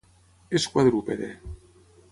És 0.59 0.65
quadrúpede. 0.77 1.31